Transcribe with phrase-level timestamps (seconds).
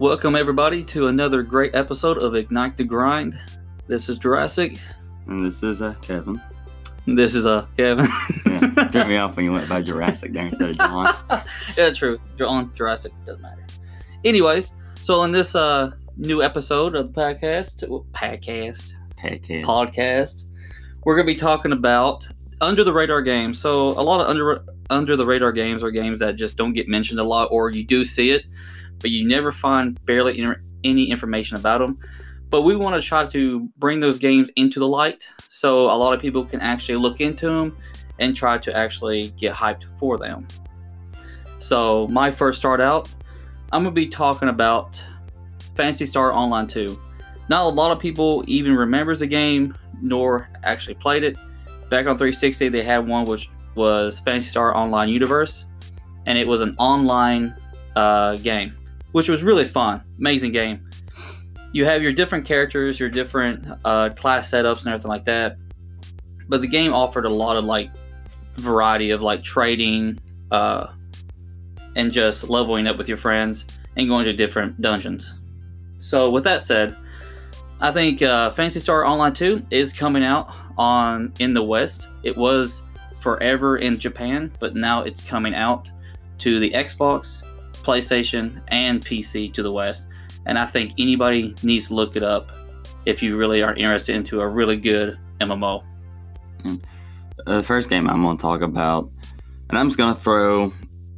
[0.00, 3.36] Welcome, everybody, to another great episode of Ignite the Grind.
[3.88, 4.78] This is Jurassic.
[5.26, 6.40] And this is uh, Kevin.
[7.08, 8.06] This is uh, Kevin.
[8.46, 11.16] Yeah, threw me off when you went by Jurassic there instead of John.
[11.76, 12.20] yeah, true.
[12.46, 13.66] On Jurassic doesn't matter.
[14.24, 19.64] Anyways, so in this uh new episode of the podcast, podcast, Podcast.
[19.64, 20.44] podcast,
[21.02, 22.28] we're gonna be talking about
[22.60, 23.58] under the radar games.
[23.58, 26.86] So a lot of under under the radar games are games that just don't get
[26.86, 28.44] mentioned a lot, or you do see it,
[29.00, 30.44] but you never find barely
[30.84, 31.98] any information about them.
[32.50, 36.14] But we want to try to bring those games into the light, so a lot
[36.14, 37.76] of people can actually look into them
[38.18, 40.46] and try to actually get hyped for them.
[41.58, 43.08] So my first start out,
[43.72, 45.02] I'm gonna be talking about
[45.76, 46.98] Phantasy Star Online 2.
[47.48, 51.36] Not a lot of people even remembers the game nor actually played it.
[51.90, 55.66] Back on 360, they had one which was Phantasy Star Online Universe,
[56.26, 57.54] and it was an online
[57.96, 58.76] uh, game,
[59.18, 60.00] which was really fun.
[60.20, 60.88] Amazing game.
[61.72, 65.56] You have your different characters, your different uh, class setups, and everything like that.
[66.48, 67.90] But the game offered a lot of like
[68.58, 70.20] variety of like trading
[70.52, 70.92] uh,
[71.96, 73.66] and just leveling up with your friends
[73.96, 75.34] and going to different dungeons.
[75.98, 76.96] So, with that said,
[77.80, 82.06] I think uh, Phantasy Star Online 2 is coming out on in the West.
[82.22, 82.82] It was
[83.18, 85.90] forever in Japan, but now it's coming out
[86.38, 87.42] to the Xbox,
[87.88, 90.06] PlayStation, and PC to the West.
[90.44, 92.52] And I think anybody needs to look it up
[93.06, 95.82] if you really are interested into a really good MMO.
[96.66, 96.76] Uh,
[97.46, 99.10] the first game I'm going to talk about,
[99.70, 100.70] and I'm just going to throw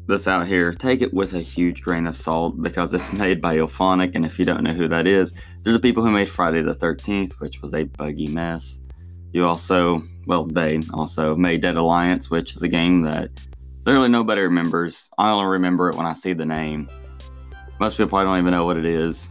[0.07, 0.73] this out here.
[0.73, 4.39] Take it with a huge grain of salt because it's made by IllFonic, and if
[4.39, 7.63] you don't know who that is, they're the people who made Friday the 13th, which
[7.63, 8.81] was a buggy mess.
[9.33, 13.31] You also, well, they also made Dead Alliance, which is a game that
[13.87, 15.09] literally nobody remembers.
[15.19, 16.89] I only remember it when I see the name.
[17.79, 19.29] Most people probably don't even know what it is,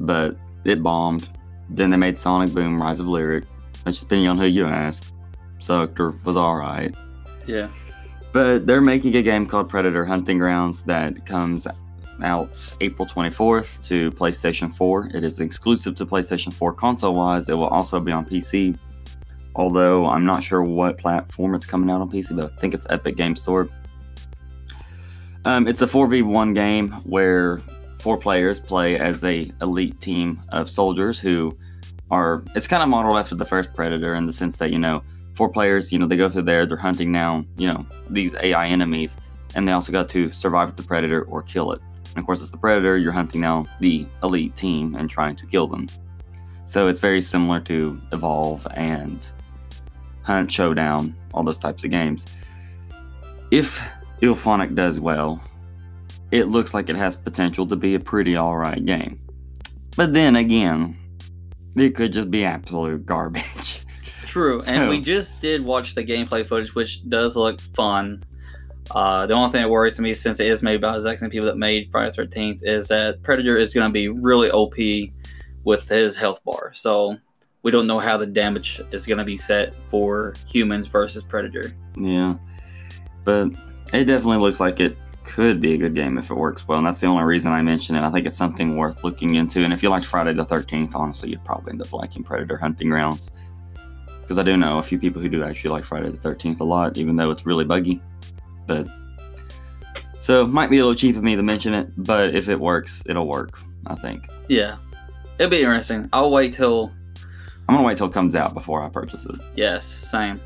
[0.00, 1.28] but it bombed.
[1.70, 3.44] Then they made Sonic Boom Rise of Lyric,
[3.84, 5.12] which depending on who you ask,
[5.58, 6.94] sucked or was alright.
[7.46, 7.68] Yeah.
[8.32, 11.66] But they're making a game called Predator Hunting Grounds that comes
[12.22, 15.10] out April 24th to PlayStation 4.
[15.14, 17.48] It is exclusive to PlayStation 4 console wise.
[17.48, 18.78] It will also be on PC.
[19.54, 22.86] Although I'm not sure what platform it's coming out on PC, but I think it's
[22.90, 23.70] Epic Game Store.
[25.46, 27.62] Um, it's a 4v1 game where
[28.00, 31.56] four players play as a elite team of soldiers who
[32.10, 35.04] are it's kind of modeled after the first Predator in the sense that, you know,
[35.34, 38.66] four players, you know, they go through there, they're hunting down, you know, these AI
[38.66, 39.16] enemies,
[39.54, 41.80] and they also got to survive the predator or kill it.
[42.08, 45.46] And of course, it's the predator, you're hunting now the elite team and trying to
[45.46, 45.86] kill them.
[46.64, 49.30] So it's very similar to Evolve and
[50.22, 52.26] Hunt Showdown, all those types of games.
[53.52, 53.80] If
[54.22, 55.42] IllFonic does well,
[56.30, 59.20] it looks like it has potential to be a pretty alright game.
[59.96, 60.96] But then again,
[61.76, 63.84] it could just be absolute garbage.
[64.26, 68.22] True, So- and we just did watch the gameplay footage, which does look fun.
[68.90, 71.30] Uh, the only thing that worries me, since it is made by the exact same
[71.30, 74.74] people that made Friday the 13th, is that Predator is going to be really OP
[75.64, 76.70] with his health bar.
[76.72, 77.16] So
[77.64, 81.72] we don't know how the damage is going to be set for humans versus Predator.
[81.96, 82.36] Yeah.
[83.24, 83.48] But
[83.92, 86.78] it definitely looks like it could be a good game if it works well.
[86.78, 88.02] And that's the only reason I mention it.
[88.02, 89.60] I think it's something worth looking into.
[89.60, 92.88] And if you liked Friday the 13th, honestly, you'd probably end up liking Predator Hunting
[92.88, 93.30] Grounds.
[94.20, 96.64] Because I do know a few people who do actually like Friday the 13th a
[96.64, 98.00] lot, even though it's really buggy.
[98.66, 98.88] But.
[100.20, 103.02] So, might be a little cheap of me to mention it, but if it works,
[103.06, 104.28] it'll work, I think.
[104.48, 104.78] Yeah,
[105.38, 106.08] it'll be interesting.
[106.12, 106.92] I'll wait till
[107.68, 109.36] I'm going to wait till it comes out before I purchase it.
[109.56, 110.40] Yes, same.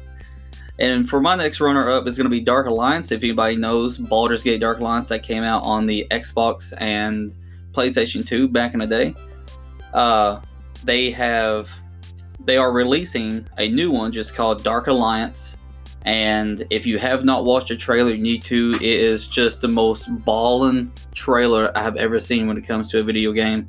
[0.80, 3.12] And for my next runner up is going to be Dark Alliance.
[3.12, 7.36] If anybody knows Baldur's Gate Dark Alliance, that came out on the Xbox and
[7.72, 9.14] PlayStation 2 back in the day.
[9.92, 10.40] Uh,
[10.84, 11.68] they have
[12.46, 15.56] they are releasing a new one just called Dark Alliance.
[16.06, 18.72] And if you have not watched the trailer, you need to.
[18.76, 23.00] It is just the most ballin' trailer I have ever seen when it comes to
[23.00, 23.66] a video game.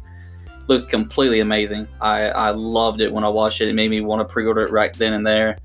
[0.68, 1.90] Looks completely amazing.
[2.00, 3.68] I, I loved it when I watched it.
[3.68, 5.58] It made me want to pre-order it right then and there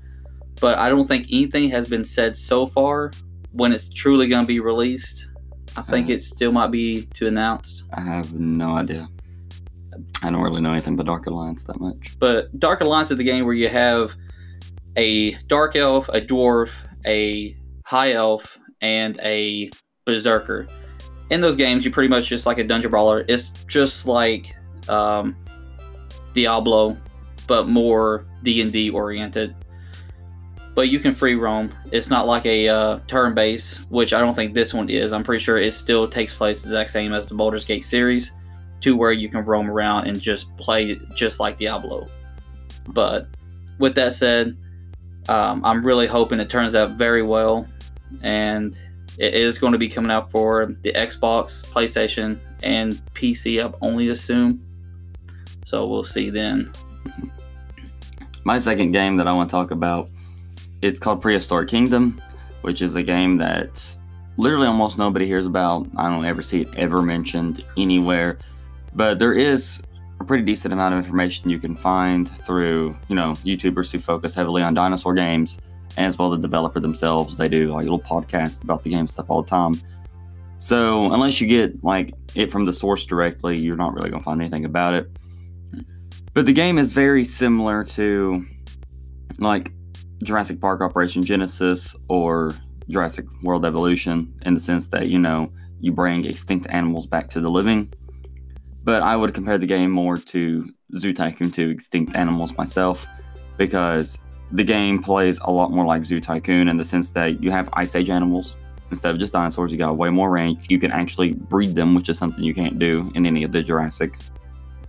[0.59, 3.11] but I don't think anything has been said so far
[3.51, 5.27] when it's truly going to be released.
[5.75, 7.83] I think Uh, it still might be to announced.
[7.93, 9.07] I have no idea.
[10.23, 12.17] I don't really know anything about Dark Alliance that much.
[12.19, 14.15] But Dark Alliance is the game where you have
[14.95, 16.69] a dark elf, a dwarf,
[17.05, 17.55] a
[17.85, 19.69] high elf, and a
[20.05, 20.67] berserker.
[21.29, 23.25] In those games, you pretty much just like a dungeon brawler.
[23.27, 24.55] It's just like
[24.89, 25.35] um,
[26.33, 26.97] Diablo,
[27.47, 29.55] but more D and D oriented.
[30.77, 31.73] But you can free roam.
[31.91, 35.11] It's not like a uh, turn base, which I don't think this one is.
[35.11, 38.31] I'm pretty sure it still takes place the exact same as the Baldur's Gate series.
[38.81, 42.05] to where you can roam around and just play just like Diablo.
[42.89, 43.25] But
[43.79, 44.55] with that said,
[45.29, 47.67] um, I'm really hoping it turns out very well,
[48.21, 48.77] and
[49.17, 53.65] it is going to be coming out for the Xbox, PlayStation, and PC.
[53.65, 54.63] I only assume.
[55.65, 56.71] So we'll see then.
[58.43, 60.07] My second game that I want to talk about,
[60.81, 62.21] it's called Prehistoric Kingdom,
[62.61, 63.83] which is a game that
[64.37, 65.87] literally almost nobody hears about.
[65.97, 68.37] I don't ever see it ever mentioned anywhere,
[68.93, 69.81] but there is
[70.19, 74.33] a pretty decent amount of information you can find through, you know, YouTubers who focus
[74.33, 75.59] heavily on dinosaur games,
[75.97, 77.37] as well the developer themselves.
[77.37, 79.73] They do like little podcasts about the game stuff all the time.
[80.59, 84.41] So unless you get like it from the source directly, you're not really gonna find
[84.41, 85.09] anything about it.
[86.33, 88.45] But the game is very similar to
[89.39, 89.71] like
[90.23, 92.51] Jurassic Park Operation Genesis or
[92.89, 97.39] Jurassic World Evolution in the sense that, you know, you bring extinct animals back to
[97.41, 97.93] the living.
[98.83, 103.05] But I would compare the game more to Zoo Tycoon to Extinct Animals myself
[103.57, 104.19] because
[104.51, 107.69] the game plays a lot more like Zoo Tycoon in the sense that you have
[107.73, 108.55] Ice Age animals.
[108.89, 110.65] Instead of just dinosaurs, you got way more range.
[110.69, 113.61] You can actually breed them, which is something you can't do in any of the
[113.61, 114.17] Jurassic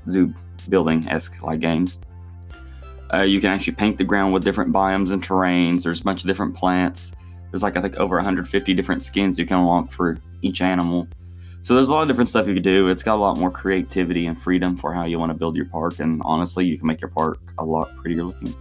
[0.09, 0.33] zoo
[0.69, 1.99] building esque like games.
[3.13, 5.83] Uh, you can actually paint the ground with different biomes and terrains.
[5.83, 7.15] There's a bunch of different plants.
[7.51, 11.09] There's like I think over 150 different skins you can unlock for each animal.
[11.63, 12.89] So there's a lot of different stuff you can do.
[12.89, 15.67] It's got a lot more creativity and freedom for how you want to build your
[15.67, 18.55] park, and honestly, you can make your park a lot prettier looking.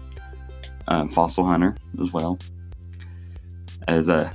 [0.89, 2.39] Um, Fossil Hunter as well,
[3.89, 4.31] as uh,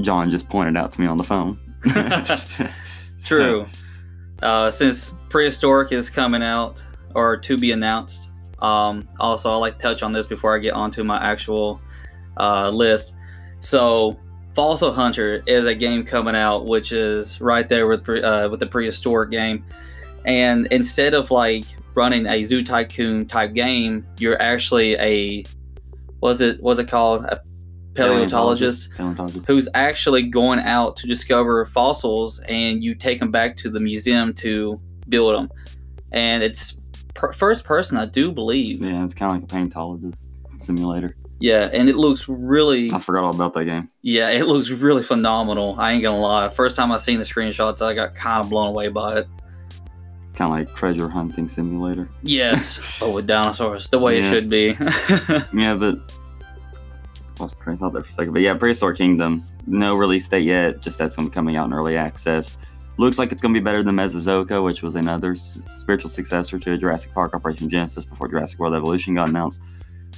[0.00, 1.58] John just pointed out to me on the phone.
[3.24, 3.66] True.
[4.42, 6.82] Uh, since Prehistoric is coming out
[7.14, 8.30] or to be announced,
[8.62, 11.80] um, also I like to touch on this before I get onto my actual
[12.38, 13.14] uh, list.
[13.60, 14.16] So
[14.54, 18.66] Fossil Hunter is a game coming out, which is right there with uh, with the
[18.66, 19.64] prehistoric game.
[20.24, 21.64] And instead of like
[21.94, 25.44] running a Zoo Tycoon type game, you're actually a
[26.20, 27.42] was it was it called a
[27.94, 29.46] paleontologist, Paleontologist.
[29.48, 34.32] who's actually going out to discover fossils, and you take them back to the museum
[34.34, 35.50] to build them.
[36.12, 36.76] And it's
[37.14, 38.82] per- first person, I do believe.
[38.82, 41.16] Yeah, it's kind of like a paleontologist simulator.
[41.40, 43.88] Yeah, and it looks really I forgot all about that game.
[44.02, 45.74] Yeah, it looks really phenomenal.
[45.78, 46.48] I ain't gonna lie.
[46.50, 49.28] First time I seen the screenshots, I got kind of blown away by it.
[50.34, 52.08] Kind of like treasure hunting simulator.
[52.22, 54.26] Yes, but oh, with dinosaurs, the way Yeah.
[54.26, 54.76] it should be.
[55.58, 55.98] Yeah, but
[57.40, 58.32] lost my train of thought there for a second.
[58.34, 60.80] But yeah, Prehistoric Kingdom, no release date yet.
[60.80, 62.56] Just that's to be coming out in early access.
[63.02, 66.56] Looks like it's going to be better than Mesozoica, which was another s- spiritual successor
[66.60, 69.60] to Jurassic Park Operation Genesis before Jurassic World Evolution got announced.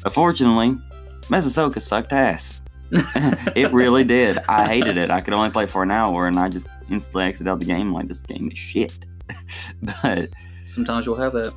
[0.04, 0.76] Unfortunately,
[1.22, 2.60] Mesozoica sucked ass.
[2.92, 4.36] it really did.
[4.50, 5.08] I hated it.
[5.08, 7.90] I could only play for an hour, and I just instantly exited out the game.
[7.90, 9.06] Like this game is shit.
[9.82, 10.28] but
[10.66, 11.54] Sometimes you'll have that.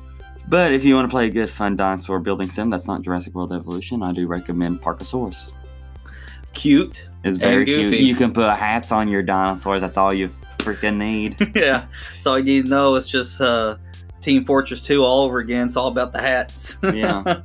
[0.48, 3.34] but if you want to play a good, fun dinosaur building sim that's not Jurassic
[3.34, 5.52] World Evolution, I do recommend Parkosaurus.
[6.54, 7.06] Cute.
[7.22, 8.00] It's very cute.
[8.00, 9.82] You can put hats on your dinosaurs.
[9.82, 10.30] That's all you
[10.68, 11.36] freaking need.
[11.56, 11.86] yeah.
[12.20, 13.76] So all you need to know it's just uh,
[14.20, 15.66] Team Fortress 2 all over again.
[15.66, 16.78] It's all about the hats.
[16.94, 17.42] Yeah.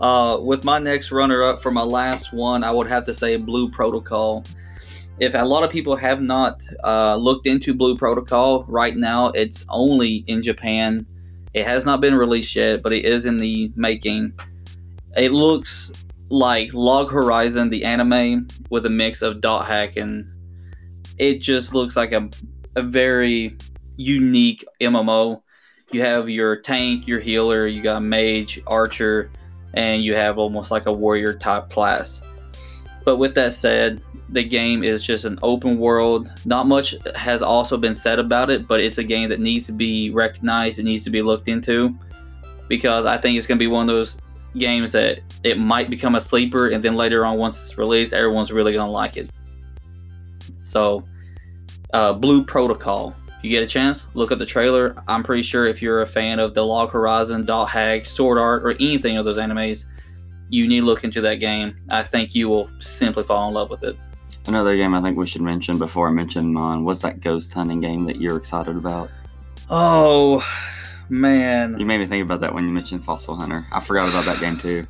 [0.00, 3.36] uh, with my next runner up for my last one, I would have to say
[3.36, 4.44] Blue Protocol.
[5.18, 9.64] If a lot of people have not uh, looked into Blue Protocol, right now it's
[9.68, 11.06] only in Japan.
[11.54, 14.34] It has not been released yet, but it is in the making.
[15.16, 15.90] It looks
[16.28, 20.30] like Log Horizon, the anime, with a mix of dot hack and
[21.18, 22.28] it just looks like a,
[22.74, 23.56] a very
[23.96, 25.42] unique MMO.
[25.92, 29.30] You have your tank, your healer, you got mage, archer,
[29.74, 32.22] and you have almost like a warrior type class.
[33.04, 36.28] But with that said, the game is just an open world.
[36.44, 39.72] Not much has also been said about it, but it's a game that needs to
[39.72, 40.80] be recognized.
[40.80, 41.96] It needs to be looked into
[42.68, 44.18] because I think it's going to be one of those
[44.58, 48.50] games that it might become a sleeper, and then later on, once it's released, everyone's
[48.50, 49.30] really going to like it.
[50.66, 51.04] So,
[51.94, 53.14] uh, Blue Protocol.
[53.28, 55.00] If you get a chance, look at the trailer.
[55.06, 58.64] I'm pretty sure if you're a fan of the Log Horizon, Dot Hack, Sword Art,
[58.64, 59.84] or anything of those animes,
[60.48, 61.76] you need to look into that game.
[61.90, 63.96] I think you will simply fall in love with it.
[64.48, 66.84] Another game I think we should mention before I mention mine.
[66.84, 69.08] What's that ghost hunting game that you're excited about?
[69.70, 70.44] Oh,
[71.08, 71.78] man.
[71.78, 73.66] You made me think about that when you mentioned Fossil Hunter.
[73.70, 74.86] I forgot about that game too.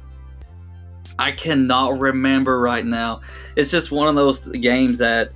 [1.18, 3.21] I cannot remember right now.
[3.56, 5.33] It's just one of those games that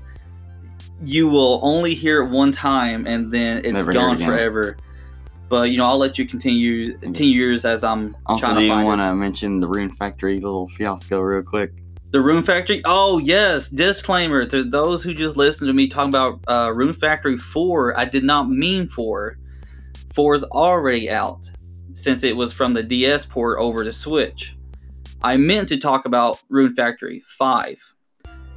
[1.02, 4.76] you will only hear it one time and then it's Never gone forever.
[5.48, 8.66] But you know, I'll let you continue continue yours as I'm Also, trying do to
[8.66, 9.04] you find want it.
[9.04, 11.72] to mention the Rune Factory little fiasco real quick?
[12.12, 12.82] the Rune Factory.
[12.84, 17.38] Oh yes, disclaimer to those who just listened to me talking about uh, Rune Factory
[17.38, 17.96] Four.
[17.98, 19.36] I did not mean four.
[20.12, 21.48] 4 is already out
[21.94, 24.56] since it was from the DS port over to Switch.
[25.22, 27.78] I meant to talk about Rune Factory 5.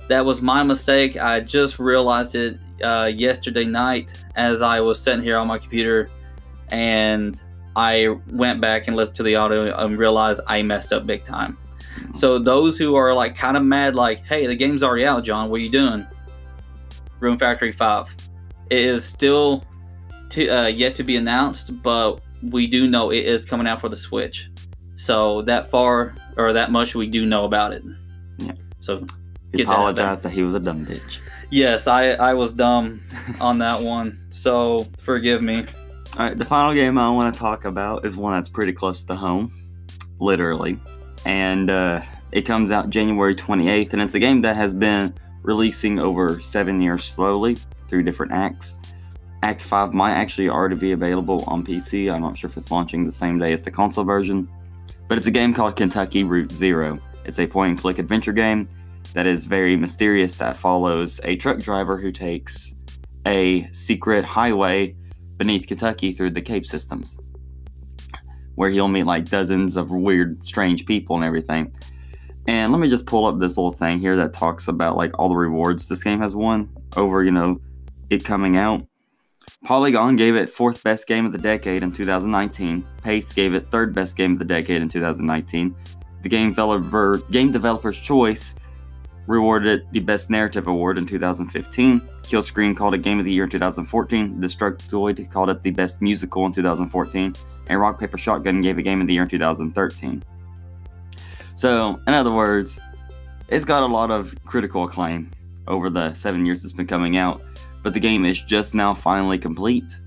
[0.10, 1.18] That was my mistake.
[1.18, 6.10] I just realized it uh, yesterday night as I was sitting here on my computer
[6.70, 7.40] and
[7.76, 11.58] I went back and listened to the audio and realized I messed up big time.
[12.14, 15.50] So those who are like kind of mad, like, "Hey, the game's already out, John.
[15.50, 16.06] What are you doing?"
[17.20, 18.14] Rune Factory Five.
[18.70, 19.64] It is still
[20.32, 23.90] to, uh, yet to be announced, but we do know it is coming out for
[23.90, 24.50] the Switch.
[24.96, 27.84] So that far or that much we do know about it.
[28.40, 28.54] Yeah.
[28.80, 29.06] So
[29.54, 31.20] He Get that apologized that he was a dumb bitch.
[31.52, 33.02] yes, I I was dumb
[33.40, 34.20] on that one.
[34.32, 35.66] So forgive me.
[36.18, 39.04] All right, the final game I want to talk about is one that's pretty close
[39.06, 39.52] to home,
[40.20, 40.80] literally.
[41.26, 46.00] And uh, it comes out January 28th, and it's a game that has been releasing
[46.00, 47.58] over seven years slowly
[47.88, 48.76] through different acts.
[49.44, 52.12] Act 5 might actually already be available on PC.
[52.12, 54.48] I'm not sure if it's launching the same day as the console version.
[55.08, 57.00] But it's a game called Kentucky Route Zero.
[57.26, 58.70] It's a point and click adventure game
[59.14, 62.76] that is very mysterious that follows a truck driver who takes
[63.26, 64.96] a secret highway
[65.38, 67.20] beneath Kentucky through the cave systems,
[68.56, 71.74] where he'll meet like dozens of weird, strange people and everything.
[72.48, 75.30] And let me just pull up this little thing here that talks about like all
[75.30, 77.62] the rewards this game has won over, you know,
[78.10, 78.86] it coming out.
[79.64, 82.86] Polygon gave it fourth best game of the decade in 2019.
[83.02, 85.74] Paste gave it third best game of the decade in 2019.
[86.22, 88.56] The game developer game developer's choice
[89.28, 92.02] rewarded the best narrative award in 2015.
[92.24, 94.36] Killscreen called it Game of the Year in 2014.
[94.40, 97.34] Destructoid called it the best musical in 2014.
[97.68, 100.24] And Rock Paper Shotgun gave it Game of the Year in 2013.
[101.56, 102.80] So, in other words,
[103.48, 105.32] it's got a lot of critical acclaim
[105.68, 107.42] over the seven years it's been coming out.
[107.84, 110.00] But the game is just now finally complete.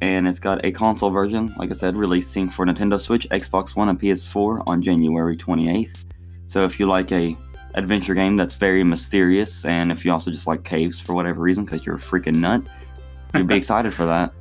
[0.00, 3.88] And it's got a console version, like I said, releasing for Nintendo Switch, Xbox One,
[3.88, 6.04] and PS4 on January 28th.
[6.46, 7.36] So if you like a
[7.74, 11.64] adventure game that's very mysterious, and if you also just like caves for whatever reason
[11.64, 12.62] because you're a freaking nut,
[13.34, 14.32] you'd be excited for that.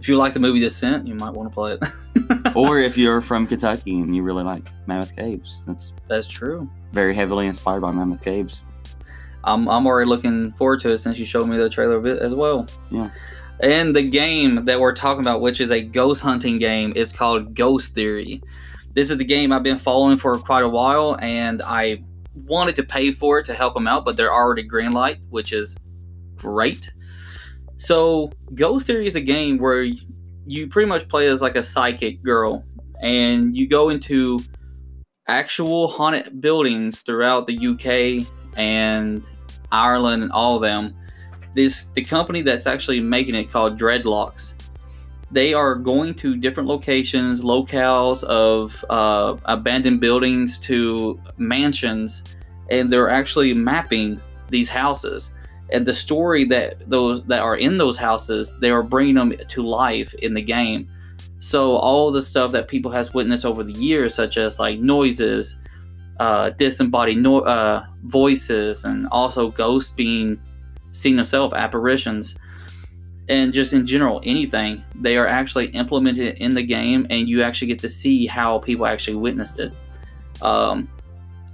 [0.00, 2.54] If you like the movie Descent, you might want to play it.
[2.56, 6.68] or if you're from Kentucky and you really like Mammoth Caves, that's That's true.
[6.92, 8.62] very heavily inspired by Mammoth Caves.
[9.44, 12.20] I'm, I'm already looking forward to it since you showed me the trailer of it
[12.20, 12.66] as well.
[12.90, 13.10] Yeah.
[13.60, 17.54] And the game that we're talking about, which is a ghost hunting game, is called
[17.54, 18.42] Ghost Theory.
[18.94, 22.02] This is the game I've been following for quite a while, and I
[22.34, 25.76] wanted to pay for it to help them out, but they're already greenlight, which is
[26.36, 26.92] great.
[27.76, 29.82] So, Ghost Theory is a game where
[30.46, 32.64] you pretty much play as like a psychic girl,
[33.00, 34.38] and you go into
[35.28, 39.24] actual haunted buildings throughout the UK and
[39.72, 40.94] Ireland and all of them.
[41.54, 44.54] This the company that's actually making it called Dreadlocks.
[45.32, 52.24] They are going to different locations, locales of uh, abandoned buildings to mansions,
[52.68, 55.32] and they're actually mapping these houses.
[55.72, 59.62] And the story that those that are in those houses, they are bringing them to
[59.62, 60.88] life in the game.
[61.38, 65.56] So all the stuff that people has witnessed over the years, such as like noises,
[66.18, 70.40] uh, disembodied no- uh, voices, and also ghosts being
[70.92, 72.36] seen themselves, apparitions,
[73.30, 77.68] and just in general anything, they are actually implemented in the game, and you actually
[77.68, 79.72] get to see how people actually witnessed it.
[80.42, 80.88] Um,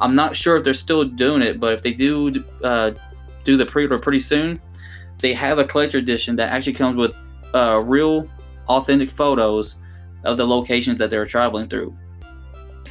[0.01, 2.93] I'm not sure if they're still doing it, but if they do uh,
[3.45, 4.61] do the pre-order pretty soon,
[5.19, 7.15] they have a collector edition that actually comes with
[7.53, 8.27] uh, real,
[8.69, 9.77] authentic photos
[10.25, 11.95] of the locations that they're traveling through.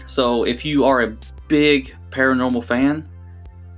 [0.05, 3.09] So if you are a big paranormal fan,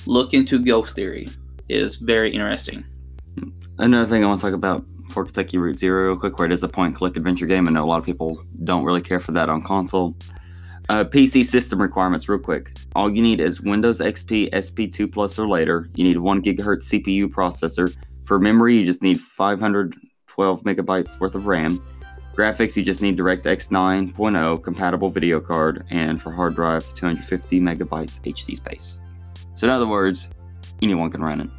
[0.06, 1.28] look into Ghost Theory.
[1.70, 2.86] It is very interesting.
[3.80, 6.52] Another thing I want to talk about for Kentucky Route Zero, real quick, where it
[6.52, 7.68] is a point click adventure game.
[7.68, 10.16] I know a lot of people don't really care for that on console.
[10.90, 12.72] Uh, PC system requirements, real quick.
[12.96, 15.90] All you need is Windows XP SP2 Plus or later.
[15.96, 17.94] You need one gigahertz CPU processor.
[18.26, 21.84] For memory, you just need 512 megabytes worth of RAM.
[22.36, 28.22] Graphics, you just need DirectX 9.0 compatible video card, and for hard drive, 250 megabytes
[28.22, 29.02] HD space.
[29.56, 30.30] So, in other words,
[30.82, 31.50] anyone can run it.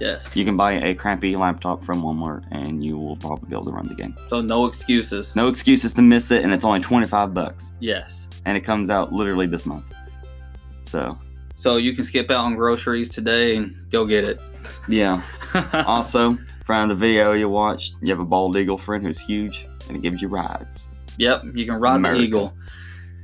[0.00, 0.34] Yes.
[0.36, 3.70] You can buy a crappy laptop from Walmart, and you will probably be able to
[3.72, 4.16] run the game.
[4.28, 5.34] So no excuses.
[5.36, 8.28] No excuses to miss it, and it's only 25 bucks, Yes.
[8.44, 9.86] and it comes out literally this month.
[10.82, 11.18] So,
[11.56, 14.40] So you can skip out on groceries today and go get it.
[14.88, 15.22] yeah.
[15.86, 19.96] Also, from the video you watched, you have a bald eagle friend who's huge, and
[19.96, 20.90] it gives you rides.
[21.18, 22.18] yep, you can ride America.
[22.20, 22.54] the eagle.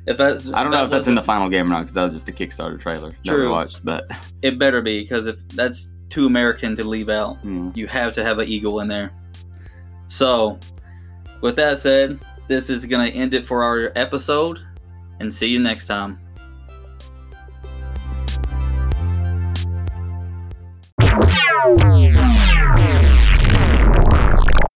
[0.07, 1.95] If that's I don't know that if that's in the final game or not, because
[1.95, 3.51] that was just the Kickstarter trailer that we True.
[3.51, 3.85] watched.
[3.85, 4.11] But
[4.43, 7.71] It better be because if that's too American to leave out, yeah.
[7.75, 9.13] you have to have an eagle in there.
[10.09, 10.59] So,
[11.41, 14.59] with that said, this is going to end it for our episode,
[15.21, 16.19] and see you next time.
[21.01, 22.20] Yeah.